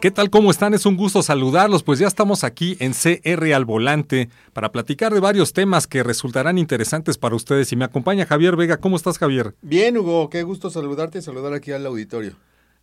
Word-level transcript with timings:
¿Qué 0.00 0.10
tal? 0.10 0.30
¿Cómo 0.30 0.50
están? 0.50 0.72
Es 0.72 0.86
un 0.86 0.96
gusto 0.96 1.22
saludarlos, 1.22 1.82
pues 1.82 1.98
ya 1.98 2.06
estamos 2.06 2.42
aquí 2.42 2.74
en 2.80 2.92
CR 2.94 3.52
al 3.52 3.66
Volante 3.66 4.30
para 4.54 4.72
platicar 4.72 5.12
de 5.12 5.20
varios 5.20 5.52
temas 5.52 5.86
que 5.86 6.02
resultarán 6.02 6.56
interesantes 6.56 7.18
para 7.18 7.36
ustedes. 7.36 7.70
Y 7.70 7.76
me 7.76 7.84
acompaña 7.84 8.24
Javier 8.24 8.56
Vega. 8.56 8.78
¿Cómo 8.78 8.96
estás, 8.96 9.18
Javier? 9.18 9.54
Bien, 9.60 9.98
Hugo, 9.98 10.30
qué 10.30 10.42
gusto 10.42 10.70
saludarte 10.70 11.18
y 11.18 11.22
saludar 11.22 11.52
aquí 11.52 11.72
al 11.72 11.84
auditorio. 11.84 12.32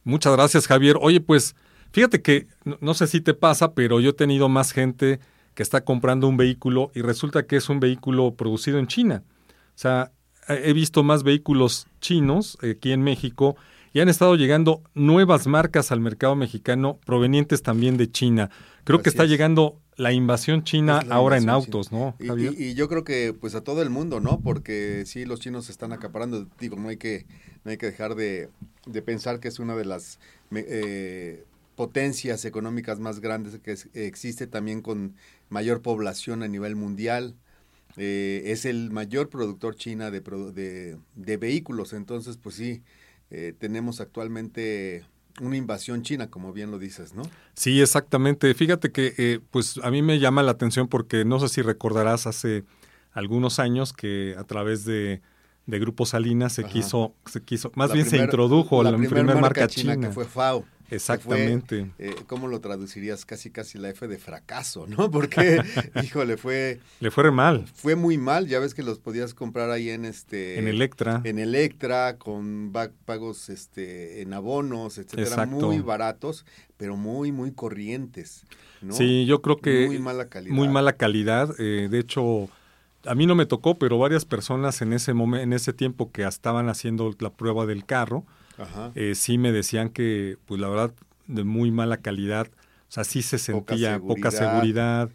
Muchas 0.04 0.32
gracias, 0.34 0.68
Javier. 0.68 0.98
Oye, 1.02 1.20
pues 1.20 1.56
fíjate 1.92 2.22
que 2.22 2.46
no, 2.64 2.94
sé 2.94 3.08
si 3.08 3.20
te 3.20 3.34
pasa, 3.34 3.74
pero 3.74 4.00
yo 4.00 4.12
he 4.12 4.14
tenido 4.14 4.48
más 4.48 4.72
gente 4.72 5.20
que 5.56 5.64
está 5.64 5.84
comprando 5.84 6.28
un 6.28 6.38
vehículo 6.38 6.92
y 6.94 7.02
resulta 7.02 7.48
que 7.48 7.56
es 7.56 7.68
un 7.68 7.80
vehículo 7.80 8.36
producido 8.36 8.78
en 8.78 8.86
China. 8.86 9.24
O 9.50 9.80
sea, 9.80 10.12
he 10.48 10.72
visto 10.74 11.02
más 11.02 11.24
vehículos 11.24 11.88
chinos 12.00 12.60
aquí 12.62 12.92
en 12.92 13.02
México 13.02 13.56
y 13.98 14.00
han 14.00 14.10
estado 14.10 14.36
llegando 14.36 14.84
nuevas 14.94 15.48
marcas 15.48 15.92
al 15.92 16.02
mercado 16.02 16.36
mexicano 16.36 17.00
provenientes 17.04 17.64
también 17.64 17.98
de 17.98 18.12
China. 18.12 18.52
Creo 18.84 19.02
que 19.02 19.10
está 19.10 19.26
llegando 19.26 19.82
la 19.96 20.14
invasión 20.14 20.64
china 20.64 21.04
ahora 21.10 21.40
en 21.40 21.50
autos, 21.50 21.92
¿no? 21.92 22.16
Y, 22.20 22.76
yo 22.76 22.90
creo 22.90 23.04
que 23.04 23.34
pues 23.34 23.56
a 23.56 23.62
todo 23.62 23.82
el 23.82 23.90
mundo, 23.90 24.20
¿no? 24.20 24.40
Porque 24.40 25.02
sí, 25.08 25.26
los 25.26 25.40
chinos 25.40 25.66
se 25.66 25.72
están 25.72 25.94
acaparando. 25.94 26.46
Digo, 26.60 26.76
no 26.76 26.90
hay 26.90 26.98
que, 26.98 27.26
no 27.66 27.72
hay 27.72 27.78
que 27.78 27.88
dejar 27.88 28.14
de, 28.14 28.52
pensar 29.04 29.40
que 29.40 29.48
es 29.48 29.58
una 29.58 29.76
de 29.76 29.86
las 29.86 30.20
eh, 30.52 31.44
potencias 31.76 32.46
económicas 32.46 33.00
más 33.00 33.20
grandes 33.20 33.60
que 33.62 33.78
existe 33.96 34.46
también 34.46 34.84
con 34.84 35.16
mayor 35.50 35.82
población 35.82 36.44
a 36.44 36.48
nivel 36.48 36.76
mundial. 36.76 37.34
Eh, 37.96 38.44
es 38.46 38.66
el 38.66 38.92
mayor 38.92 39.30
productor 39.30 39.76
china 39.76 40.12
de, 40.12 40.22
de, 40.22 40.98
de 41.16 41.38
vehículos, 41.38 41.94
entonces 41.94 42.38
pues 42.38 42.54
sí, 42.54 42.84
eh, 43.30 43.54
tenemos 43.58 44.00
actualmente 44.02 45.06
una 45.42 45.58
invasión 45.58 46.02
china, 46.02 46.30
como 46.30 46.54
bien 46.54 46.72
lo 46.72 46.80
dices, 46.80 47.14
¿no? 47.14 47.24
Sí, 47.54 47.82
exactamente. 47.82 48.54
Fíjate 48.54 48.92
que 48.92 49.14
eh, 49.18 49.40
pues 49.52 49.80
a 49.84 49.92
mí 49.92 50.02
me 50.02 50.20
llama 50.20 50.44
la 50.44 50.52
atención 50.52 50.88
porque 50.88 51.26
no 51.26 51.40
sé 51.40 51.50
si 51.50 51.62
recordarás 51.62 52.28
hace 52.28 52.64
algunos 53.12 53.60
años 53.60 53.94
que 53.94 54.36
a 54.38 54.44
través 54.44 54.86
de, 54.86 55.22
de 55.66 55.80
Grupo 55.80 56.06
Salinas 56.06 56.54
se 56.54 56.64
quiso, 56.64 57.14
se 57.26 57.42
quiso, 57.42 57.72
más 57.76 57.94
bien 57.94 58.06
se 58.06 58.18
introdujo 58.18 58.84
la, 58.84 58.96
primera 58.96 59.36
marca, 59.36 59.68
china, 59.68 59.98
que 59.98 60.10
fue 60.10 60.26
FAO. 60.26 60.66
Exactamente. 60.90 61.92
eh, 62.00 62.16
¿Cómo 62.28 62.48
lo 62.48 62.60
traducirías? 62.60 63.26
Casi, 63.26 63.50
casi 63.50 63.78
la 63.78 63.90
F 63.90 64.08
de 64.08 64.18
fracaso, 64.18 64.88
¿no? 64.88 65.10
Porque, 65.12 65.62
híjole, 66.04 66.38
fue... 66.38 66.80
Le 67.00 67.12
fue 67.12 67.32
mal. 67.32 67.66
Fue 67.74 67.96
muy 67.96 68.18
mal. 68.18 68.48
Ya 68.48 68.60
ves 68.60 68.74
que 68.74 68.84
los 68.84 69.00
podías 69.00 69.34
comprar 69.34 69.70
ahí 69.70 69.90
en 69.90 70.06
este... 70.06 70.60
En 70.60 70.68
Electra. 70.68 71.22
En 71.24 71.40
Electra, 71.40 72.18
con 72.18 72.74
pagos 73.06 73.50
este, 73.50 74.22
en 74.22 74.34
abonos, 74.34 74.98
etcétera. 74.98 75.46
Muy 75.46 75.80
baratos, 75.80 76.46
pero 76.78 76.96
muy, 76.96 77.32
muy 77.32 77.52
corrientes. 77.52 78.46
¿no? 78.82 78.94
Sí, 78.94 79.26
yo 79.26 79.42
creo 79.42 79.58
que... 79.58 79.88
Muy 79.88 80.00
mala 80.00 80.30
calidad. 80.30 80.56
Muy 80.56 80.68
mala 80.68 80.94
calidad. 80.94 81.54
Eh, 81.60 81.88
de 81.90 82.00
hecho 82.00 82.50
a 83.06 83.16
mí 83.16 83.26
no 83.26 83.36
me 83.36 83.46
tocó, 83.46 83.76
pero 83.76 83.98
varias 83.98 84.26
personas 84.26 84.82
en 84.82 84.94
ese 84.94 85.14
momento, 85.14 85.44
en 85.44 85.54
ese 85.54 85.74
tiempo 85.74 86.12
que 86.12 86.24
estaban 86.24 86.70
haciendo 86.70 87.14
la 87.20 87.32
prueba 87.32 87.66
del 87.66 87.86
carro, 87.86 88.26
eh, 88.96 89.14
sí 89.16 89.38
me 89.38 89.52
decían 89.52 89.90
que, 89.90 90.38
pues 90.46 90.60
la 90.60 90.70
verdad, 90.70 90.94
de 91.28 91.44
muy 91.44 91.72
mala 91.72 91.98
calidad, 91.98 92.48
o 92.48 92.92
sea, 92.92 93.04
sí 93.04 93.22
se 93.22 93.38
sentía 93.38 94.00
poca 94.00 94.32
seguridad. 94.32 95.10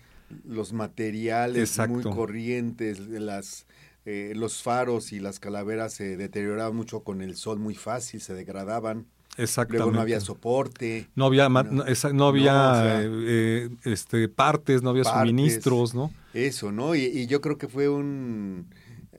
los 0.45 0.73
materiales 0.73 1.79
muy 1.89 2.03
corrientes, 2.03 3.01
las, 3.01 3.67
eh, 4.05 4.33
los 4.37 4.63
faros 4.63 5.13
y 5.13 5.20
las 5.20 5.41
calaveras 5.41 5.95
se 5.95 6.17
deterioraban 6.17 6.77
mucho 6.77 7.01
con 7.01 7.23
el 7.23 7.36
sol 7.36 7.58
muy 7.58 7.75
fácil, 7.75 8.20
se 8.20 8.35
degradaban. 8.35 9.07
Exactamente. 9.39 9.79
Luego 9.79 9.92
no 9.92 10.01
había 10.03 10.20
soporte. 10.20 11.09
No 11.14 11.24
había, 11.24 11.48
no, 11.48 12.27
había 12.27 13.01
eh, 13.03 13.70
este, 13.85 14.29
partes, 14.29 14.83
no 14.83 14.91
había 14.91 15.05
suministros, 15.05 15.95
¿no? 15.95 16.13
Eso, 16.35 16.70
¿no? 16.70 16.95
y, 16.95 17.27
yo 17.27 17.41
creo 17.41 17.57
que 17.57 17.69
fue 17.69 17.89
un 17.89 18.67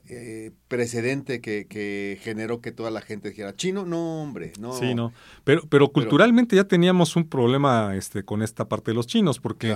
eh, 0.08 0.52
precedente 0.68 1.40
que, 1.40 2.18
generó 2.22 2.60
que 2.60 2.72
toda 2.72 2.90
la 2.90 3.00
gente 3.00 3.30
dijera, 3.30 3.56
chino, 3.56 3.86
no, 3.86 4.22
hombre, 4.22 4.52
no. 4.60 4.72
Sí, 4.74 4.94
no. 4.94 5.12
Pero, 5.44 5.62
pero 5.68 5.88
culturalmente 5.88 6.56
ya 6.56 6.64
teníamos 6.64 7.16
un 7.16 7.28
problema 7.28 7.94
este, 7.96 8.22
con 8.22 8.42
esta 8.42 8.68
parte 8.68 8.90
de 8.90 8.96
los 8.96 9.06
chinos, 9.06 9.40
porque 9.40 9.74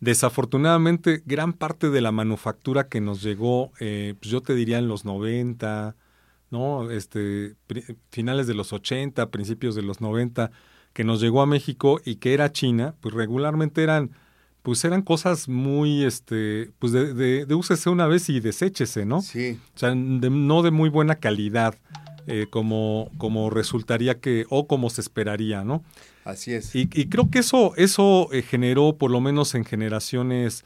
desafortunadamente 0.00 1.22
gran 1.24 1.52
parte 1.52 1.90
de 1.90 2.00
la 2.00 2.12
manufactura 2.12 2.88
que 2.88 3.00
nos 3.00 3.22
llegó, 3.22 3.72
eh, 3.80 4.14
pues 4.20 4.30
yo 4.30 4.42
te 4.42 4.54
diría 4.54 4.78
en 4.78 4.88
los 4.88 5.04
90, 5.04 5.96
¿no? 6.50 6.90
Este, 6.90 7.56
finales 8.10 8.46
de 8.46 8.54
los 8.54 8.72
80, 8.72 9.30
principios 9.30 9.74
de 9.74 9.82
los 9.82 10.00
90, 10.00 10.50
que 10.92 11.04
nos 11.04 11.20
llegó 11.20 11.42
a 11.42 11.46
México 11.46 12.00
y 12.04 12.16
que 12.16 12.34
era 12.34 12.52
China, 12.52 12.94
pues 13.00 13.14
regularmente 13.14 13.82
eran 13.82 14.10
pues 14.66 14.84
eran 14.84 15.02
cosas 15.02 15.48
muy, 15.48 16.02
este, 16.02 16.72
pues 16.80 16.90
de, 16.90 17.14
de, 17.14 17.54
úsese 17.54 17.88
una 17.88 18.08
vez 18.08 18.28
y 18.28 18.40
deséchese, 18.40 19.06
¿no? 19.06 19.22
Sí. 19.22 19.60
O 19.76 19.78
sea, 19.78 19.94
no 19.94 20.62
de 20.62 20.72
muy 20.72 20.88
buena 20.88 21.14
calidad, 21.14 21.76
eh, 22.26 22.48
como, 22.50 23.12
como 23.16 23.48
resultaría 23.48 24.18
que, 24.18 24.44
o 24.48 24.66
como 24.66 24.90
se 24.90 25.02
esperaría, 25.02 25.62
¿no? 25.62 25.84
Así 26.24 26.52
es. 26.52 26.74
Y, 26.74 26.88
creo 26.88 27.30
que 27.30 27.38
eso, 27.38 27.74
eso 27.76 28.28
eh, 28.32 28.42
generó, 28.42 28.96
por 28.96 29.12
lo 29.12 29.20
menos 29.20 29.54
en 29.54 29.64
generaciones, 29.64 30.64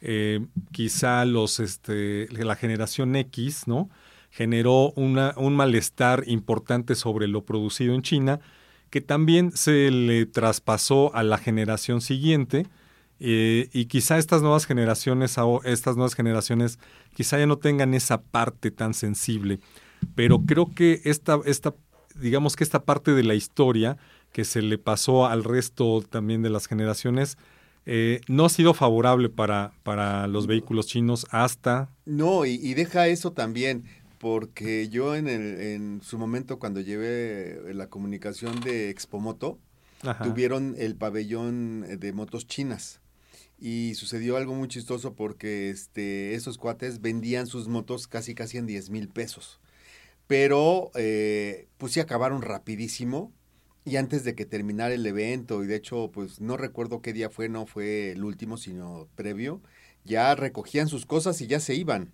eh, 0.00 0.40
quizá 0.72 1.26
los, 1.26 1.60
este, 1.60 2.28
la 2.30 2.56
generación 2.56 3.14
X, 3.16 3.64
¿no? 3.66 3.90
Generó 4.30 4.92
una, 4.92 5.34
un 5.36 5.54
malestar 5.56 6.24
importante 6.26 6.94
sobre 6.94 7.28
lo 7.28 7.44
producido 7.44 7.94
en 7.94 8.00
China, 8.00 8.40
que 8.88 9.02
también 9.02 9.52
se 9.52 9.90
le 9.90 10.24
traspasó 10.24 11.14
a 11.14 11.22
la 11.22 11.36
generación 11.36 12.00
siguiente, 12.00 12.66
eh, 13.24 13.68
y 13.72 13.84
quizá 13.84 14.18
estas 14.18 14.42
nuevas 14.42 14.66
generaciones, 14.66 15.36
estas 15.62 15.94
nuevas 15.94 16.16
generaciones, 16.16 16.80
quizá 17.14 17.38
ya 17.38 17.46
no 17.46 17.56
tengan 17.56 17.94
esa 17.94 18.20
parte 18.20 18.72
tan 18.72 18.94
sensible. 18.94 19.60
Pero 20.16 20.40
creo 20.40 20.74
que 20.74 21.00
esta, 21.04 21.38
esta, 21.44 21.72
digamos 22.16 22.56
que 22.56 22.64
esta 22.64 22.82
parte 22.84 23.12
de 23.12 23.22
la 23.22 23.36
historia 23.36 23.96
que 24.32 24.44
se 24.44 24.60
le 24.60 24.76
pasó 24.76 25.26
al 25.26 25.44
resto 25.44 26.02
también 26.02 26.42
de 26.42 26.50
las 26.50 26.66
generaciones, 26.66 27.38
eh, 27.86 28.22
no 28.26 28.46
ha 28.46 28.48
sido 28.48 28.74
favorable 28.74 29.28
para, 29.28 29.72
para 29.84 30.26
los 30.26 30.48
vehículos 30.48 30.88
chinos 30.88 31.24
hasta... 31.30 31.90
No, 32.04 32.44
y, 32.44 32.74
deja 32.74 33.06
eso 33.06 33.30
también, 33.30 33.84
porque 34.18 34.88
yo 34.88 35.14
en, 35.14 35.28
el, 35.28 35.60
en 35.60 36.00
su 36.02 36.18
momento 36.18 36.58
cuando 36.58 36.80
llevé 36.80 37.72
la 37.72 37.86
comunicación 37.86 38.58
de 38.62 38.90
Expomoto, 38.90 39.60
tuvieron 40.24 40.74
el 40.76 40.96
pabellón 40.96 41.86
de 42.00 42.12
motos 42.12 42.48
chinas 42.48 43.01
y 43.64 43.94
sucedió 43.94 44.36
algo 44.36 44.56
muy 44.56 44.66
chistoso 44.66 45.14
porque 45.14 45.70
este, 45.70 46.34
esos 46.34 46.58
cuates 46.58 47.00
vendían 47.00 47.46
sus 47.46 47.68
motos 47.68 48.08
casi 48.08 48.34
casi 48.34 48.58
en 48.58 48.66
10 48.66 48.90
mil 48.90 49.08
pesos. 49.08 49.60
Pero 50.26 50.90
eh, 50.96 51.68
pues 51.78 51.92
sí 51.92 52.00
acabaron 52.00 52.42
rapidísimo 52.42 53.32
y 53.84 53.96
antes 53.96 54.24
de 54.24 54.34
que 54.34 54.46
terminara 54.46 54.94
el 54.94 55.06
evento, 55.06 55.62
y 55.62 55.68
de 55.68 55.76
hecho 55.76 56.10
pues 56.12 56.40
no 56.40 56.56
recuerdo 56.56 57.02
qué 57.02 57.12
día 57.12 57.30
fue, 57.30 57.48
no 57.48 57.66
fue 57.66 58.10
el 58.10 58.24
último 58.24 58.56
sino 58.56 59.08
previo, 59.14 59.62
ya 60.04 60.34
recogían 60.34 60.88
sus 60.88 61.06
cosas 61.06 61.40
y 61.40 61.46
ya 61.46 61.60
se 61.60 61.76
iban. 61.76 62.12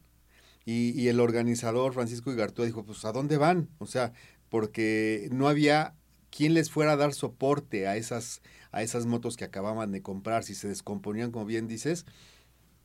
Y, 0.66 0.91
y 1.00 1.09
el 1.09 1.19
organizador 1.19 1.94
Francisco 1.94 2.30
Igartúa 2.30 2.66
dijo, 2.66 2.84
pues 2.84 3.06
¿a 3.06 3.12
dónde 3.12 3.38
van? 3.38 3.70
O 3.78 3.86
sea, 3.86 4.12
porque 4.50 5.30
no 5.32 5.48
había 5.48 5.94
quien 6.31 6.55
les 6.55 6.71
fuera 6.71 6.93
a 6.93 6.97
dar 6.97 7.15
soporte 7.15 7.87
a 7.87 7.97
esas 7.97 8.43
a 8.71 8.83
esas 8.83 9.06
motos 9.06 9.37
que 9.37 9.44
acababan 9.44 9.93
de 9.93 10.03
comprar, 10.03 10.44
si 10.44 10.55
se 10.55 10.69
descomponían, 10.69 11.31
como 11.31 11.47
bien 11.47 11.69
dices, 11.69 12.04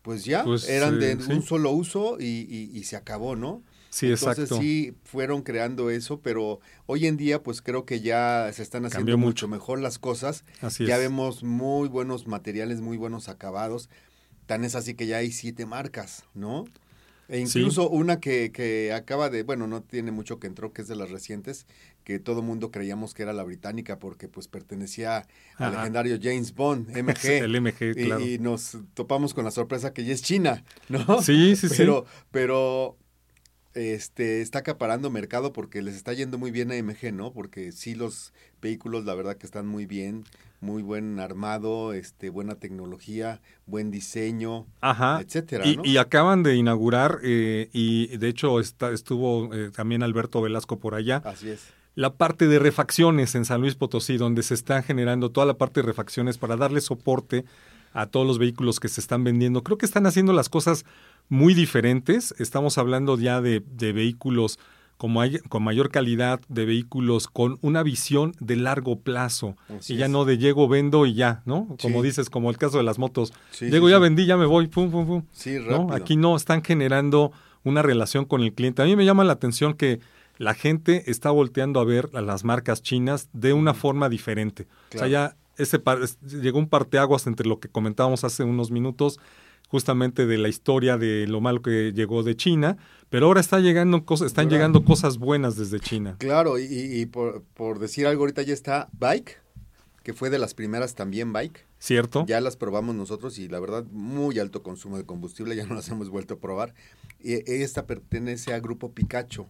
pues 0.01 0.25
ya 0.25 0.43
pues, 0.43 0.67
eran 0.69 0.99
de 0.99 1.15
un 1.15 1.41
solo 1.41 1.71
uso 1.71 2.17
y, 2.19 2.83
se 2.83 2.95
acabó, 2.95 3.35
¿no? 3.35 3.63
Sí, 3.89 4.07
Entonces 4.11 4.49
sí 4.49 4.95
fueron 5.03 5.43
creando 5.43 5.91
eso, 5.91 6.19
pero 6.19 6.59
hoy 6.87 7.05
en 7.05 7.15
día 7.15 7.43
pues 7.43 7.61
creo 7.61 7.85
que 7.85 8.01
ya 8.01 8.49
se 8.51 8.63
están 8.63 8.85
haciendo 8.85 9.17
mucho. 9.19 9.47
mejor 9.47 9.79
las 9.79 9.99
cosas. 9.99 10.45
Así 10.61 10.87
ya 10.87 10.97
vemos 10.97 11.43
muy 11.43 11.89
buenos 11.89 12.25
materiales, 12.25 12.81
muy 12.81 12.97
buenos 12.97 13.29
acabados. 13.29 13.89
Tan 14.47 14.65
es 14.65 14.73
así 14.73 14.95
que 14.95 15.05
ya 15.05 15.17
hay 15.17 15.31
siete 15.31 15.67
marcas, 15.67 16.25
¿no? 16.33 16.65
E 17.33 17.39
incluso 17.39 17.89
una 17.89 18.19
que, 18.19 18.51
que, 18.51 18.93
acaba 18.93 19.31
de, 19.31 19.41
bueno, 19.41 19.65
no 19.65 19.81
tiene 19.81 20.11
mucho 20.11 20.39
que 20.39 20.45
entró, 20.45 20.71
que 20.71 20.83
es 20.83 20.87
de 20.87 20.95
las 20.95 21.09
recientes, 21.09 21.65
que 22.03 22.19
todo 22.19 22.43
mundo 22.43 22.69
creíamos 22.69 23.15
que 23.15 23.23
era 23.23 23.33
la 23.33 23.43
británica 23.43 23.97
porque 23.97 24.27
pues 24.27 24.47
pertenecía 24.47 25.25
al 25.57 25.73
legendario 25.73 26.19
James 26.21 26.53
Bond, 26.53 26.95
MG. 26.95 27.25
El 27.43 27.59
MG, 27.59 27.95
claro. 27.95 28.23
Y, 28.23 28.37
nos 28.37 28.77
topamos 28.93 29.33
con 29.33 29.45
la 29.45 29.49
sorpresa 29.49 29.93
que 29.93 30.05
ya 30.05 30.13
es 30.13 30.21
China, 30.21 30.63
¿no? 30.89 31.23
Sí, 31.23 31.55
sí, 31.55 31.69
pero, 31.75 32.05
sí. 32.07 32.25
Pero 32.29 32.97
este, 33.73 34.43
está 34.43 34.59
acaparando 34.59 35.09
mercado 35.09 35.53
porque 35.53 35.81
les 35.81 35.95
está 35.95 36.13
yendo 36.13 36.37
muy 36.37 36.51
bien 36.51 36.71
a 36.71 36.75
MG, 36.75 37.11
¿no? 37.13 37.33
Porque 37.33 37.71
sí 37.71 37.95
los 37.95 38.31
vehículos, 38.61 39.05
la 39.05 39.15
verdad 39.15 39.37
que 39.37 39.47
están 39.47 39.65
muy 39.65 39.87
bien, 39.87 40.23
muy 40.63 40.81
buen 40.81 41.19
armado, 41.19 41.93
este, 41.93 42.29
buena 42.29 42.55
tecnología, 42.55 43.41
buen 43.65 43.91
diseño, 43.91 44.65
Ajá. 44.81 45.21
etcétera. 45.21 45.67
Y, 45.67 45.77
y 45.83 45.97
acaban 45.97 46.41
de 46.41 46.55
inaugurar, 46.55 47.19
eh, 47.23 47.69
y 47.73 48.17
de 48.17 48.29
hecho 48.29 48.59
está, 48.59 48.91
estuvo 48.91 49.53
eh, 49.53 49.69
también 49.69 50.01
Alberto 50.01 50.41
Velasco 50.41 50.79
por 50.79 50.95
allá. 50.95 51.21
Así 51.25 51.49
es 51.49 51.73
la 51.95 52.15
parte 52.15 52.47
de 52.47 52.59
refacciones 52.59 53.35
en 53.35 53.45
San 53.45 53.61
Luis 53.61 53.75
Potosí, 53.75 54.17
donde 54.17 54.43
se 54.43 54.55
está 54.55 54.81
generando 54.81 55.29
toda 55.29 55.45
la 55.45 55.53
parte 55.55 55.81
de 55.81 55.85
refacciones 55.87 56.37
para 56.37 56.57
darle 56.57 56.81
soporte 56.81 57.45
a 57.93 58.07
todos 58.07 58.25
los 58.25 58.39
vehículos 58.39 58.79
que 58.79 58.87
se 58.87 58.99
están 58.99 59.23
vendiendo. 59.23 59.63
Creo 59.63 59.77
que 59.77 59.85
están 59.85 60.07
haciendo 60.07 60.33
las 60.33 60.49
cosas 60.49 60.85
muy 61.29 61.53
diferentes. 61.53 62.33
Estamos 62.39 62.77
hablando 62.77 63.17
ya 63.17 63.41
de, 63.41 63.61
vehículos 63.77 64.59
con, 64.97 65.15
con, 65.49 65.63
mayor 65.63 65.91
calidad, 65.91 66.41
de 66.47 66.65
vehículos 66.65 67.27
con 67.27 67.57
una 67.61 67.83
visión 67.83 68.33
de 68.39 68.55
largo 68.55 68.99
plazo. 68.99 69.55
y 69.87 69.95
ya 69.95 70.07
no 70.07 70.25
de 70.25 70.37
llego, 70.37 70.67
vendo 70.67 71.05
y 71.05 71.13
ya, 71.13 71.41
¿no? 71.45 71.75
Como 71.81 72.01
dices, 72.01 72.29
como 72.29 72.49
el 72.49 72.57
caso 72.57 72.77
de 72.77 72.83
las 72.83 72.99
motos. 72.99 73.33
llego, 73.59 73.89
ya 73.89 73.99
vendí, 73.99 74.25
ya 74.25 74.37
me 74.37 74.45
voy, 74.45 74.67
pum, 74.67 74.91
pum, 74.91 75.05
pum. 75.05 75.23
Sí, 75.31 75.57
Aquí 75.91 76.15
no, 76.15 76.35
están 76.35 76.63
generando 76.63 77.31
una 77.63 77.81
relación 77.81 78.25
con 78.25 78.41
el 78.41 78.53
cliente. 78.53 78.81
A 78.81 78.85
mí 78.85 78.95
me 78.95 79.05
llama 79.05 79.23
la 79.23 79.33
atención 79.33 79.73
que 79.73 79.99
la 80.37 80.53
gente 80.53 81.09
está 81.11 81.31
volteando 81.31 81.79
a 81.79 81.85
ver 81.85 82.09
a 82.13 82.21
las 82.21 82.43
marcas 82.43 82.81
chinas 82.81 83.29
de 83.33 83.53
una 83.53 83.73
forma 83.73 84.09
diferente. 84.09 84.67
O 84.93 84.97
sea, 84.97 85.07
ya 85.07 85.35
ese 85.57 85.81
llegó 86.41 86.59
un 86.59 86.67
parteaguas 86.67 87.27
entre 87.27 87.47
lo 87.47 87.59
que 87.59 87.69
comentábamos 87.69 88.23
hace 88.23 88.43
unos 88.43 88.71
minutos, 88.71 89.19
justamente 89.73 90.27
de 90.27 90.37
la 90.37 90.49
historia 90.49 90.99
de 90.99 91.25
lo 91.25 91.41
malo 91.41 91.63
que 91.63 91.93
llegó 91.93 92.21
de 92.21 92.35
China, 92.35 92.77
pero 93.09 93.25
ahora 93.25 93.41
está 93.41 93.59
llegando 93.59 94.05
cosas, 94.05 94.27
están 94.27 94.47
llegando 94.47 94.85
cosas 94.85 95.17
buenas 95.17 95.55
desde 95.55 95.79
China. 95.79 96.15
Claro, 96.19 96.59
y, 96.59 97.07
por, 97.07 97.41
por, 97.55 97.79
decir 97.79 98.05
algo, 98.05 98.21
ahorita 98.21 98.43
ya 98.43 98.53
está 98.53 98.87
Bike, 98.91 99.41
que 100.03 100.13
fue 100.13 100.29
de 100.29 100.37
las 100.37 100.53
primeras 100.53 100.93
también 100.93 101.33
Bike. 101.33 101.65
Cierto. 101.79 102.23
Ya 102.27 102.39
las 102.39 102.55
probamos 102.55 102.93
nosotros 102.93 103.39
y 103.39 103.47
la 103.47 103.59
verdad, 103.59 103.83
muy 103.89 104.37
alto 104.37 104.61
consumo 104.61 104.95
de 104.95 105.07
combustible, 105.07 105.55
ya 105.55 105.65
no 105.65 105.73
las 105.73 105.89
hemos 105.89 106.11
vuelto 106.11 106.35
a 106.35 106.39
probar. 106.39 106.75
Y 107.19 107.33
esta 107.51 107.87
pertenece 107.87 108.53
al 108.53 108.61
grupo 108.61 108.91
Pikachu. 108.91 109.47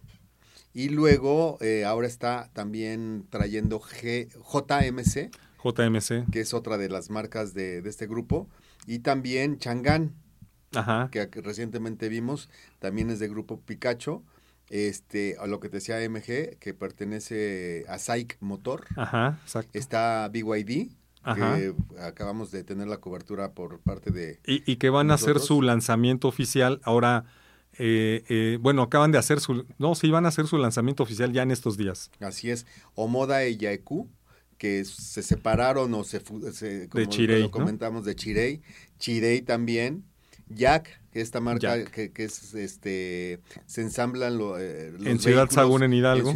Y 0.72 0.88
luego, 0.88 1.58
eh, 1.60 1.84
ahora 1.84 2.06
está 2.06 2.48
también 2.54 3.26
trayendo 3.28 3.78
G, 3.78 4.30
JMC. 4.30 5.30
JMC. 5.62 6.30
Que 6.30 6.40
es 6.40 6.54
otra 6.54 6.78
de 6.78 6.88
las 6.88 7.10
marcas 7.10 7.52
de, 7.52 7.80
este 7.80 8.06
grupo. 8.06 8.48
Y 8.86 9.00
también 9.00 9.58
Chang'an, 9.58 10.14
Ajá. 10.74 11.08
Que, 11.10 11.26
recientemente 11.26 12.08
vimos, 12.08 12.48
también 12.80 13.10
es 13.10 13.18
de 13.18 13.28
grupo 13.28 13.60
Pikachu. 13.60 14.24
Este, 14.70 15.36
a 15.38 15.46
lo 15.46 15.60
que 15.60 15.68
te 15.68 15.76
decía 15.76 15.98
MG, 16.08 16.58
que 16.58 16.74
pertenece 16.74 17.84
a 17.88 17.98
SAIC 17.98 18.38
Motor. 18.40 18.86
Ajá, 18.96 19.38
exacto. 19.42 19.78
Está 19.78 20.28
BYD, 20.32 20.88
que 21.34 21.74
acabamos 22.00 22.50
de 22.50 22.64
tener 22.64 22.88
la 22.88 22.96
cobertura 22.96 23.52
por 23.52 23.78
parte 23.80 24.10
de... 24.10 24.40
Y, 24.46 24.70
y 24.70 24.76
que 24.76 24.88
van 24.90 25.10
a 25.10 25.14
hacer 25.14 25.38
su 25.38 25.60
lanzamiento 25.60 26.28
oficial 26.28 26.80
ahora 26.82 27.26
eh, 27.78 28.24
eh, 28.28 28.58
bueno, 28.60 28.82
acaban 28.82 29.10
de 29.10 29.18
hacer 29.18 29.40
su, 29.40 29.66
no, 29.78 29.94
sí, 29.94 30.10
van 30.10 30.26
a 30.26 30.28
hacer 30.28 30.46
su 30.46 30.58
lanzamiento 30.58 31.02
oficial 31.02 31.32
ya 31.32 31.42
en 31.42 31.50
estos 31.50 31.76
días. 31.76 32.10
Así 32.20 32.50
es, 32.50 32.66
Omoda 32.94 33.46
y 33.46 33.56
Yaeku, 33.56 34.08
que 34.58 34.84
se 34.84 35.22
separaron 35.22 35.92
o 35.94 36.04
se, 36.04 36.20
como 36.20 36.40
de 36.40 37.08
Chirei, 37.08 37.50
comentamos 37.50 38.04
de 38.04 38.14
Chirei, 38.14 38.62
Chirei 38.98 39.42
también, 39.42 40.04
Jack, 40.48 41.00
esta 41.12 41.40
marca 41.40 41.84
Que, 41.84 42.10
es 42.16 42.54
este 42.54 43.40
se 43.66 43.80
ensamblan 43.82 44.34
eh, 44.58 44.92
los 44.98 45.06
en 45.06 45.18
Ciudad 45.18 45.48
Sagún 45.50 45.82
en 45.82 45.92
Hidalgo, 45.92 46.34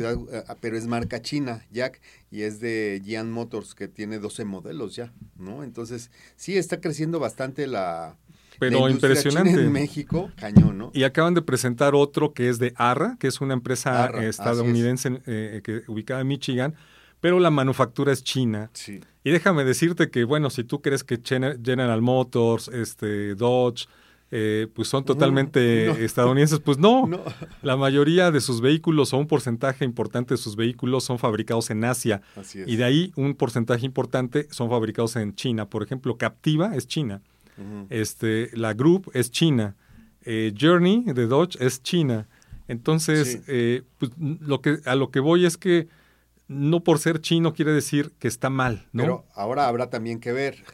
pero 0.60 0.76
es 0.76 0.86
marca 0.86 1.20
china, 1.20 1.66
Jack, 1.70 2.00
y 2.30 2.42
es 2.42 2.60
de 2.60 3.02
Gian 3.04 3.30
Motors 3.30 3.74
que 3.74 3.88
tiene 3.88 4.18
12 4.18 4.44
modelos 4.44 4.94
ya, 4.94 5.12
¿no? 5.36 5.64
Entonces, 5.64 6.10
sí 6.36 6.56
está 6.56 6.80
creciendo 6.80 7.18
bastante 7.18 7.66
la 7.66 8.16
pero 8.58 8.88
impresionante. 8.88 9.52
en 9.52 9.72
México, 9.72 10.30
cañón, 10.36 10.78
¿no? 10.78 10.90
Y 10.94 11.04
acaban 11.04 11.34
de 11.34 11.42
presentar 11.42 11.94
otro 11.94 12.32
que 12.32 12.48
es 12.48 12.58
de 12.58 12.72
Arra, 12.76 13.16
que 13.18 13.28
es 13.28 13.40
una 13.40 13.54
empresa 13.54 14.08
estadounidense 14.22 15.20
eh, 15.26 15.60
que, 15.62 15.82
ubicada 15.86 16.20
en 16.20 16.28
Michigan, 16.28 16.74
pero 17.20 17.40
la 17.40 17.50
manufactura 17.50 18.12
es 18.12 18.22
china. 18.22 18.70
Sí. 18.72 19.00
Y 19.24 19.30
déjame 19.30 19.64
decirte 19.64 20.10
que, 20.10 20.24
bueno, 20.24 20.50
si 20.50 20.64
tú 20.64 20.80
crees 20.80 21.04
que 21.04 21.20
General 21.22 22.00
Motors, 22.02 22.68
este, 22.68 23.34
Dodge, 23.34 23.86
eh, 24.30 24.66
pues 24.74 24.88
son 24.88 25.04
totalmente 25.04 25.90
estadounidenses, 26.04 26.60
pues 26.60 26.78
no. 26.78 27.06
no. 27.06 27.22
La 27.62 27.76
mayoría 27.76 28.30
de 28.30 28.40
sus 28.40 28.60
vehículos 28.60 29.12
o 29.12 29.18
un 29.18 29.26
porcentaje 29.26 29.84
importante 29.84 30.34
de 30.34 30.38
sus 30.38 30.54
vehículos 30.54 31.04
son 31.04 31.18
fabricados 31.18 31.70
en 31.70 31.84
Asia. 31.84 32.20
Así 32.36 32.60
es. 32.60 32.68
Y 32.68 32.76
de 32.76 32.84
ahí 32.84 33.12
un 33.16 33.34
porcentaje 33.34 33.86
importante 33.86 34.46
son 34.50 34.68
fabricados 34.68 35.16
en 35.16 35.34
China. 35.34 35.68
Por 35.68 35.82
ejemplo, 35.82 36.16
Captiva 36.16 36.74
es 36.74 36.86
China 36.86 37.22
este, 37.90 38.50
la 38.54 38.74
Group 38.74 39.10
es 39.14 39.30
China, 39.30 39.76
eh, 40.22 40.52
Journey 40.58 41.04
de 41.04 41.26
Dodge 41.26 41.56
es 41.60 41.82
China. 41.82 42.28
Entonces, 42.68 43.40
eh, 43.48 43.82
pues, 43.98 44.12
lo 44.18 44.60
que, 44.60 44.78
a 44.84 44.94
lo 44.94 45.10
que 45.10 45.20
voy 45.20 45.46
es 45.46 45.56
que 45.56 45.88
no 46.48 46.82
por 46.82 46.98
ser 46.98 47.20
chino 47.20 47.52
quiere 47.52 47.72
decir 47.72 48.12
que 48.18 48.26
está 48.26 48.50
mal, 48.50 48.88
¿no? 48.92 49.02
Pero 49.02 49.26
ahora 49.34 49.68
habrá 49.68 49.90
también 49.90 50.18
que 50.18 50.32
ver 50.32 50.64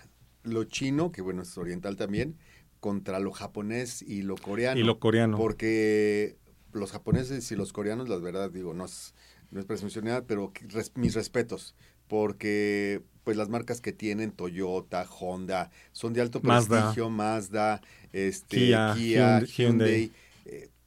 lo 0.44 0.64
chino, 0.64 1.12
que 1.12 1.20
bueno, 1.20 1.42
es 1.42 1.58
oriental 1.58 1.96
también, 1.96 2.36
contra 2.80 3.18
lo 3.18 3.32
japonés 3.32 4.02
y 4.02 4.22
lo 4.22 4.36
coreano. 4.36 4.78
Y 4.78 4.84
lo 4.84 4.98
coreano. 4.98 5.36
Porque 5.36 6.36
los 6.72 6.92
japoneses 6.92 7.50
y 7.50 7.56
los 7.56 7.72
coreanos, 7.72 8.08
la 8.08 8.16
verdad, 8.18 8.50
digo, 8.50 8.74
no 8.74 8.84
es, 8.84 9.14
no 9.50 9.60
es 9.60 9.66
presunción, 9.66 10.06
pero 10.26 10.52
mis 10.94 11.14
respetos, 11.14 11.74
porque 12.08 13.02
pues 13.24 13.36
las 13.36 13.48
marcas 13.48 13.80
que 13.80 13.92
tienen 13.92 14.32
Toyota, 14.32 15.06
Honda, 15.18 15.70
son 15.92 16.12
de 16.12 16.20
alto 16.20 16.40
prestigio, 16.40 17.08
Mazda, 17.08 17.80
este, 18.12 18.76
Kia, 18.94 19.40
Hyundai, 19.40 20.12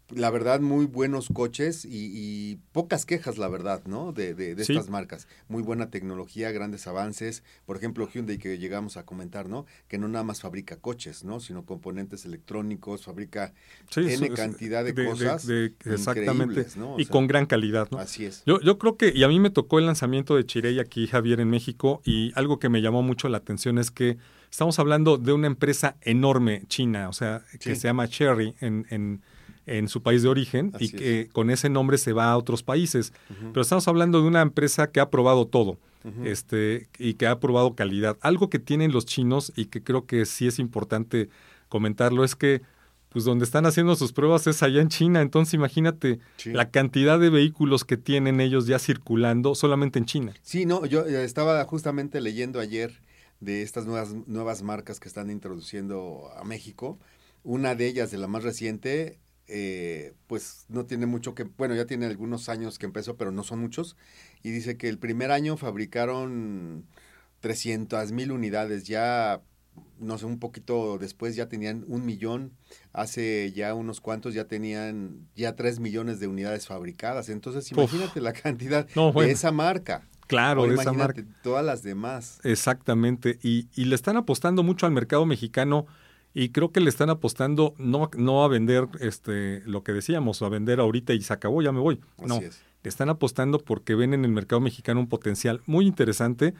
la 0.10 0.30
verdad, 0.30 0.62
muy 0.62 0.86
buenos 0.86 1.28
coches 1.34 1.86
y, 1.86 2.60
pocas 2.72 3.06
quejas, 3.06 3.38
la 3.38 3.48
verdad, 3.50 3.82
¿no? 3.86 4.14
De, 4.14 4.34
de, 4.34 4.52
estas 4.62 4.90
marcas. 4.90 5.28
Muy 5.50 5.62
buena 5.62 5.90
tecnología, 5.90 6.52
grandes 6.52 6.88
avances. 6.88 7.44
Por 7.66 7.76
ejemplo, 7.76 8.08
Hyundai 8.08 8.38
que 8.38 8.58
llegamos 8.58 8.96
a 8.96 9.06
comentar, 9.06 9.50
¿no? 9.50 9.66
Que 9.88 9.98
no 9.98 10.08
nada 10.08 10.24
más 10.24 10.42
fabrica 10.42 10.78
coches, 10.78 11.24
¿no? 11.24 11.40
Sino 11.40 11.66
componentes 11.66 12.26
electrónicos, 12.26 13.04
fabrica 13.04 13.54
N 13.96 14.30
cantidad 14.30 14.86
de, 14.86 14.94
cosas. 14.94 15.48
exactamente. 15.86 16.66
y 16.98 17.06
con 17.06 17.28
gran 17.28 17.46
calidad, 17.46 17.90
¿no? 17.92 17.98
Así 17.98 18.26
es. 18.26 18.44
Yo, 18.46 18.62
yo 18.62 18.78
creo 18.78 18.96
que, 18.96 19.12
y 19.14 19.24
a 19.24 19.28
mí 19.28 19.40
me 19.40 19.50
tocó 19.50 19.80
el 19.80 19.86
lanzamiento 19.88 20.36
de 20.36 20.46
Chirey 20.46 20.80
aquí, 20.80 21.08
Javier, 21.08 21.42
en 21.42 21.50
México, 21.50 22.02
y 22.06 22.32
algo 22.36 22.60
que 22.60 22.70
me 22.70 22.82
llamó 22.82 23.02
mucho 23.02 23.28
la 23.28 23.40
atención 23.40 23.78
es 23.78 23.92
que 23.92 24.18
estamos 24.50 24.80
hablando 24.80 25.18
de 25.18 25.34
una 25.34 25.48
empresa 25.48 25.98
enorme 26.02 26.64
china, 26.68 27.10
o 27.10 27.14
sea, 27.14 27.44
que 27.60 27.76
se 27.76 27.88
llama 27.88 28.08
Cherry 28.08 28.56
en, 28.62 28.86
en 28.90 29.22
en 29.68 29.90
su 29.90 30.02
país 30.02 30.24
de 30.24 30.30
origen 30.30 30.72
y 30.80 30.90
que 30.90 31.30
con 31.32 31.52
ese 31.52 31.70
nombre 31.70 31.98
se 31.98 32.14
va 32.14 32.32
a 32.32 32.38
otros 32.38 32.64
países. 32.64 33.14
Pero 33.28 33.62
estamos 33.62 33.88
hablando 33.88 34.22
de 34.22 34.28
una 34.28 34.42
empresa 34.42 34.92
que 34.92 35.00
ha 35.00 35.10
probado 35.10 35.46
todo. 35.46 35.78
Este, 36.24 36.88
y 36.98 37.16
que 37.16 37.28
ha 37.28 37.38
probado 37.42 37.76
calidad. 37.76 38.18
Algo 38.22 38.50
que 38.50 38.60
tienen 38.60 38.94
los 38.94 39.06
chinos 39.06 39.52
y 39.58 39.66
que 39.66 39.84
creo 39.84 40.06
que 40.06 40.26
sí 40.26 40.48
es 40.48 40.58
importante 40.58 41.28
comentarlo 41.68 42.24
es 42.24 42.34
que 42.34 42.62
pues 43.10 43.26
donde 43.26 43.44
están 43.46 43.66
haciendo 43.66 43.96
sus 43.96 44.14
pruebas 44.14 44.48
es 44.48 44.64
allá 44.64 44.82
en 44.82 44.90
China, 44.90 45.22
entonces 45.22 45.54
imagínate 45.54 46.20
la 46.46 46.70
cantidad 46.70 47.20
de 47.20 47.30
vehículos 47.30 47.84
que 47.84 47.98
tienen 47.98 48.40
ellos 48.40 48.68
ya 48.68 48.80
circulando 48.80 49.56
solamente 49.56 50.00
en 50.00 50.06
China. 50.06 50.34
Sí, 50.44 50.66
no, 50.66 50.86
yo 50.86 51.06
eh, 51.06 51.24
estaba 51.24 51.64
justamente 51.66 52.22
leyendo 52.22 52.60
ayer 52.60 53.02
de 53.40 53.62
estas 53.64 53.86
nuevas 53.86 54.14
nuevas 54.28 54.62
marcas 54.62 55.00
que 55.00 55.08
están 55.08 55.30
introduciendo 55.30 56.30
a 56.38 56.44
México. 56.44 57.00
Una 57.44 57.76
de 57.76 57.88
ellas, 57.88 58.12
de 58.12 58.18
la 58.18 58.28
más 58.28 58.44
reciente, 58.44 59.20
eh, 59.48 60.14
pues 60.28 60.66
no 60.68 60.86
tiene 60.86 61.06
mucho 61.06 61.34
que, 61.34 61.44
bueno, 61.44 61.76
ya 61.76 61.86
tiene 61.86 62.06
algunos 62.06 62.50
años 62.50 62.78
que 62.78 62.86
empezó, 62.86 63.16
pero 63.16 63.32
no 63.32 63.44
son 63.44 63.60
muchos. 63.60 63.96
Y 64.44 64.52
dice 64.52 64.78
que 64.78 64.90
el 64.90 64.98
primer 64.98 65.32
año 65.32 65.58
fabricaron 65.58 66.86
300 67.40 68.12
mil 68.12 68.32
unidades, 68.32 68.84
ya, 68.86 69.42
no 70.00 70.18
sé, 70.18 70.26
un 70.26 70.40
poquito 70.40 70.98
después 70.98 71.36
ya 71.36 71.48
tenían 71.48 71.86
un 71.88 72.06
millón, 72.06 72.52
hace 72.94 73.54
ya 73.54 73.74
unos 73.74 74.02
cuantos 74.02 74.34
ya 74.34 74.46
tenían 74.46 75.28
ya 75.36 75.56
3 75.56 75.80
millones 75.80 76.20
de 76.20 76.28
unidades 76.28 76.68
fabricadas. 76.68 77.30
Entonces, 77.30 77.72
imagínate 77.72 78.20
la 78.20 78.34
cantidad 78.34 78.86
de 78.88 79.32
esa 79.32 79.52
marca. 79.52 80.08
Claro, 80.28 80.68
de 80.68 80.76
esa 80.76 80.92
marca. 80.92 81.24
Todas 81.42 81.66
las 81.66 81.84
demás. 81.84 82.42
Exactamente. 82.44 83.40
Y, 83.42 83.70
y 83.76 83.86
le 83.86 83.96
están 83.96 84.18
apostando 84.18 84.62
mucho 84.62 84.86
al 84.86 84.92
mercado 84.92 85.26
mexicano 85.26 85.88
y 86.40 86.50
creo 86.50 86.72
que 86.72 86.82
le 86.82 86.90
están 86.90 87.10
apostando 87.10 87.74
no, 87.80 88.12
no 88.16 88.44
a 88.44 88.48
vender 88.48 88.88
este, 89.00 89.64
lo 89.66 89.82
que 89.82 89.92
decíamos, 89.92 90.44
a 90.44 90.50
vender 90.50 90.80
ahorita 90.80 91.14
y 91.14 91.22
se 91.22 91.34
acabó, 91.34 91.64
ya 91.64 91.72
me 91.72 91.80
voy. 91.80 92.00
no, 92.24 92.40
le 92.40 92.52
están 92.84 93.10
apostando 93.10 93.58
porque 93.58 93.96
ven 93.96 94.14
en 94.14 94.24
el 94.24 94.32
mercado 94.32 94.60
mexicano 94.62 95.00
un 95.00 95.10
potencial 95.10 95.62
muy 95.66 95.88
interesante 95.88 96.54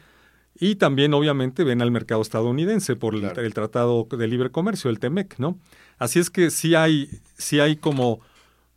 y 0.58 0.74
también 0.74 1.14
obviamente 1.14 1.62
ven 1.62 1.80
al 1.80 1.92
mercado 1.92 2.22
estadounidense 2.22 2.96
por 2.96 3.14
el, 3.14 3.54
Tratado 3.54 4.08
de 4.10 4.26
Libre 4.26 4.50
Comercio, 4.50 4.90
el 4.90 4.98
TEMEC, 4.98 5.38
¿no? 5.38 5.60
Así 5.96 6.18
es 6.18 6.28
que 6.28 6.50
sí 6.50 6.74
hay, 6.74 7.08
sí 7.36 7.60
hay 7.60 7.76
como 7.76 8.18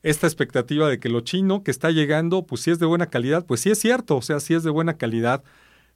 esta 0.04 0.28
expectativa 0.28 0.88
de 0.88 1.00
que 1.00 1.10
lo 1.10 1.22
chino 1.22 1.64
que 1.64 1.72
está 1.72 1.90
llegando, 1.90 2.44
pues 2.44 2.62
si 2.62 2.70
es 2.70 2.78
de 2.78 2.86
buena 2.86 3.08
calidad, 3.08 3.44
pues 3.48 3.62
sí 3.62 3.72
es 3.72 3.80
cierto, 3.80 4.18
o 4.18 4.22
sea, 4.22 4.40
si 4.40 4.54
es 4.54 4.62
de 4.62 4.70
buena 4.70 4.98
calidad. 4.98 5.44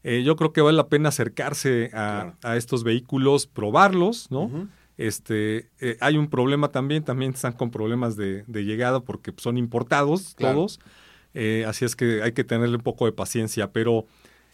Eh, 0.02 0.24
yo 0.24 0.36
creo 0.36 0.52
que 0.52 0.62
vale 0.62 0.78
la 0.78 0.88
pena 0.88 1.10
acercarse 1.10 1.92
a, 1.94 2.34
a 2.42 2.58
estos 2.58 2.84
vehículos, 2.84 3.46
probarlos, 3.46 4.32
¿no? 4.32 4.68
Este, 4.98 5.70
eh, 5.80 5.98
hay 6.00 6.18
un 6.18 6.30
problema 6.30 6.70
también, 6.70 7.04
también 7.04 7.34
están 7.34 7.54
con 7.54 7.70
problemas 7.70 8.16
de, 8.16 8.44
llegada 8.48 9.02
porque 9.02 9.34
son 9.38 9.58
importados 9.58 10.36
todos. 10.36 10.80
Eh, 11.34 11.66
así 11.68 11.84
es 11.84 11.96
que 11.96 12.24
hay 12.24 12.32
que 12.32 12.44
tenerle 12.44 12.78
un 12.78 12.84
poco 12.84 13.06
de 13.06 13.12
paciencia, 13.12 13.72
pero 13.72 14.06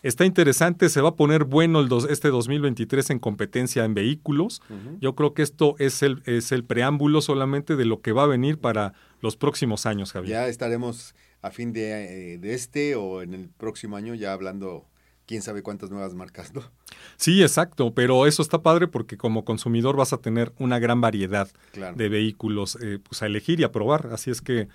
está 0.02 0.26
interesante, 0.26 0.90
se 0.90 1.00
va 1.02 1.10
a 1.10 1.16
poner 1.16 1.44
bueno 1.44 1.80
el 1.80 1.90
este 2.10 2.30
2023 2.30 3.12
en 3.12 3.20
competencia 3.20 3.86
en 3.86 3.94
vehículos. 3.94 4.62
Yo 5.00 5.16
creo 5.16 5.34
que 5.34 5.44
esto 5.44 5.76
es 5.78 6.02
el, 6.02 6.24
es 6.26 6.52
el 6.52 6.64
preámbulo 6.64 7.22
solamente 7.22 7.76
de 7.76 7.86
lo 7.86 8.02
que 8.02 8.12
va 8.12 8.24
a 8.24 8.28
venir 8.28 8.58
para 8.58 8.94
los 9.22 9.38
próximos 9.38 9.86
años, 9.86 10.12
Javier. 10.12 10.32
Ya 10.32 10.48
estaremos 10.48 11.14
a 11.44 11.52
fin 11.52 11.72
de, 11.74 12.34
eh, 12.34 12.38
de 12.40 12.54
este 12.54 12.96
o 12.96 13.22
en 13.22 13.34
el 13.34 13.50
próximo 13.50 13.96
año 13.96 14.16
ya 14.16 14.34
hablando 14.34 14.88
quién 15.32 15.42
sabe 15.42 15.64
cuántas 15.64 15.90
nuevas 15.90 16.14
marcas, 16.14 16.54
¿no? 16.54 16.62
Sí, 17.16 17.42
exacto, 17.42 17.94
pero 17.94 18.28
eso 18.28 18.42
está 18.42 18.62
padre 18.62 18.90
porque 18.90 19.16
como 19.16 19.46
consumidor 19.46 19.96
vas 19.96 20.12
a 20.12 20.18
tener 20.18 20.52
una 20.60 20.78
gran 20.78 21.00
variedad 21.00 21.50
de 21.96 22.10
vehículos 22.10 22.78
eh, 22.82 23.00
pues 23.02 23.22
a 23.22 23.28
elegir 23.28 23.62
y 23.62 23.64
a 23.64 23.72
probar. 23.72 24.10
Así 24.12 24.30
es 24.30 24.42
que, 24.42 24.68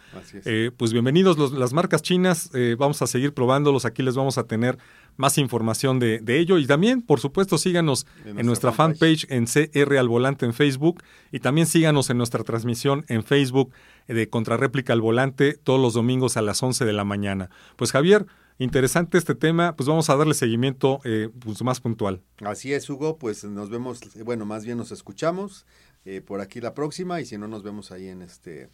eh, 0.46 0.70
pues 0.74 0.94
bienvenidos 0.94 1.36
los, 1.36 1.52
las 1.52 1.74
marcas 1.74 2.00
chinas, 2.00 2.48
eh, 2.54 2.74
vamos 2.78 3.02
a 3.02 3.06
seguir 3.06 3.34
probándolos, 3.34 3.84
aquí 3.84 4.02
les 4.02 4.14
vamos 4.14 4.38
a 4.38 4.44
tener 4.44 4.78
más 5.18 5.36
información 5.36 5.98
de, 5.98 6.22
ello 6.26 6.56
y 6.56 6.66
también, 6.66 7.02
por 7.02 7.20
supuesto, 7.20 7.58
síganos 7.58 8.06
en, 8.24 8.46
nuestra 8.46 8.72
fanpage 8.72 9.26
en 9.28 9.44
CR 9.44 9.98
al 9.98 10.08
Volante 10.08 10.46
en 10.46 10.54
Facebook 10.54 11.02
y 11.32 11.40
también 11.40 11.66
síganos 11.66 12.08
en 12.08 12.16
nuestra 12.16 12.44
transmisión 12.44 13.04
en 13.08 13.24
Facebook 13.24 13.72
de 14.08 14.30
Contrarréplica 14.30 14.94
al 14.94 15.02
Volante 15.02 15.52
todos 15.52 15.78
los 15.78 15.92
domingos 15.92 16.38
a 16.38 16.42
las 16.42 16.62
11 16.62 16.86
de 16.86 16.92
la 16.94 17.04
mañana. 17.04 17.50
Pues 17.76 17.92
Javier, 17.92 18.24
interesante 18.58 19.18
este 19.18 19.34
tema, 19.34 19.76
pues 19.76 19.88
vamos 19.88 20.08
a 20.10 20.16
darle 20.16 20.34
seguimiento 20.34 21.00
eh, 21.04 21.28
pues 21.38 21.62
más 21.62 21.80
puntual. 21.80 22.22
Así 22.44 22.72
es, 22.72 22.88
Hugo, 22.88 23.18
pues 23.18 23.44
nos 23.44 23.70
vemos, 23.70 24.00
bueno, 24.24 24.46
más 24.46 24.64
bien 24.64 24.78
nos 24.78 24.92
escuchamos 24.92 25.66
eh, 26.04 26.20
por 26.20 26.40
aquí 26.40 26.60
la 26.60 26.72
próxima 26.72 27.20
y 27.20 27.26
si 27.26 27.36
no 27.36 27.48
nos 27.48 27.64
vemos 27.64 27.90
ahí 27.90 28.06
en 28.06 28.22
este 28.22 28.70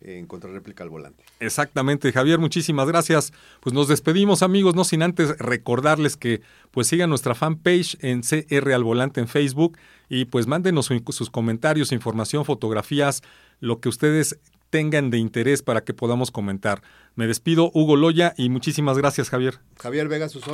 en 0.00 0.26
contrarréplica 0.26 0.82
al 0.82 0.90
volante. 0.90 1.22
Exactamente, 1.38 2.10
Javier, 2.10 2.40
muchísimas 2.40 2.88
gracias. 2.88 3.32
Pues 3.60 3.72
nos 3.72 3.86
despedimos, 3.86 4.42
amigos, 4.42 4.74
no 4.74 4.82
sin 4.82 5.02
antes 5.02 5.38
recordarles 5.38 6.16
que 6.16 6.42
pues 6.72 6.88
sigan 6.88 7.08
nuestra 7.08 7.36
fanpage 7.36 7.96
en 8.00 8.22
CR 8.22 8.72
al 8.72 8.82
volante 8.82 9.20
en 9.20 9.28
Facebook 9.28 9.78
y 10.08 10.24
pues 10.24 10.48
mándenos 10.48 10.90
sus 11.10 11.30
comentarios, 11.30 11.92
información, 11.92 12.44
fotografías, 12.44 13.22
lo 13.60 13.80
que 13.80 13.88
ustedes 13.88 14.40
tengan 14.72 15.10
de 15.10 15.18
interés 15.18 15.62
para 15.62 15.84
que 15.84 15.92
podamos 15.92 16.30
comentar. 16.30 16.82
Me 17.14 17.26
despido, 17.26 17.70
Hugo 17.74 17.94
Loya, 17.94 18.32
y 18.38 18.48
muchísimas 18.48 18.96
gracias, 18.96 19.28
Javier. 19.28 19.58
Javier 19.78 20.08
Vega, 20.08 20.30
sus 20.30 20.44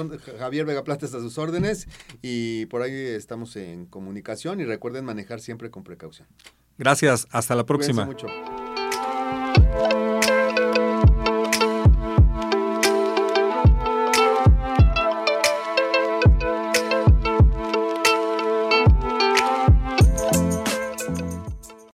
Javier 0.40 0.66
Vega 0.66 0.82
Plata 0.82 1.06
está 1.06 1.18
a 1.18 1.20
sus 1.20 1.38
órdenes 1.38 1.86
y 2.20 2.66
por 2.66 2.82
ahí 2.82 2.92
estamos 2.92 3.54
en 3.54 3.86
comunicación 3.86 4.60
y 4.60 4.64
recuerden 4.64 5.04
manejar 5.04 5.40
siempre 5.40 5.70
con 5.70 5.84
precaución. 5.84 6.26
Gracias, 6.78 7.28
hasta 7.30 7.54
la 7.54 7.64
próxima. 7.64 8.06
mucho. 8.06 8.26